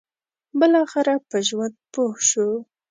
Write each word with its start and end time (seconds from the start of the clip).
بالاخره 0.59 1.15
په 1.29 1.37
ژوند 1.47 1.73
پوه 1.93 2.15
شو. 2.29 2.47